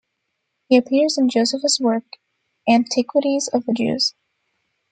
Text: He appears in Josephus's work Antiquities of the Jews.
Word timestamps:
He 0.67 0.77
appears 0.77 1.19
in 1.19 1.29
Josephus's 1.29 1.79
work 1.79 2.05
Antiquities 2.67 3.47
of 3.53 3.67
the 3.67 3.73
Jews. 3.73 4.15